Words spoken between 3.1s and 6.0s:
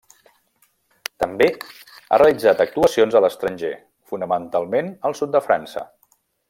a l'estranger fonamentalment al sud de França.